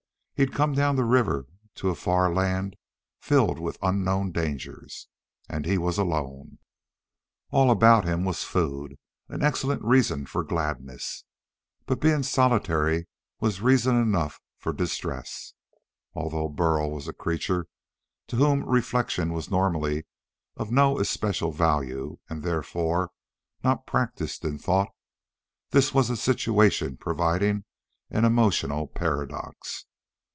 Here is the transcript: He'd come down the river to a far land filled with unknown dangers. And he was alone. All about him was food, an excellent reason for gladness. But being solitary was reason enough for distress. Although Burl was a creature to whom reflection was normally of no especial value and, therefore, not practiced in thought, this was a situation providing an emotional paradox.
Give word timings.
He'd 0.33 0.55
come 0.55 0.73
down 0.73 0.95
the 0.95 1.05
river 1.05 1.45
to 1.75 1.89
a 1.89 1.93
far 1.95 2.33
land 2.33 2.75
filled 3.19 3.59
with 3.59 3.77
unknown 3.83 4.31
dangers. 4.31 5.07
And 5.47 5.67
he 5.67 5.77
was 5.77 5.99
alone. 5.99 6.57
All 7.51 7.69
about 7.69 8.05
him 8.05 8.23
was 8.25 8.43
food, 8.43 8.97
an 9.29 9.43
excellent 9.43 9.83
reason 9.83 10.25
for 10.25 10.43
gladness. 10.43 11.25
But 11.85 11.99
being 11.99 12.23
solitary 12.23 13.07
was 13.39 13.61
reason 13.61 13.95
enough 13.95 14.41
for 14.57 14.73
distress. 14.73 15.53
Although 16.15 16.49
Burl 16.49 16.89
was 16.89 17.07
a 17.07 17.13
creature 17.13 17.67
to 18.25 18.37
whom 18.37 18.65
reflection 18.67 19.33
was 19.33 19.51
normally 19.51 20.07
of 20.57 20.71
no 20.71 20.97
especial 20.97 21.51
value 21.51 22.17
and, 22.31 22.41
therefore, 22.41 23.11
not 23.63 23.85
practiced 23.85 24.43
in 24.43 24.57
thought, 24.57 24.89
this 25.69 25.93
was 25.93 26.09
a 26.09 26.17
situation 26.17 26.97
providing 26.97 27.63
an 28.09 28.25
emotional 28.25 28.87
paradox. 28.87 29.85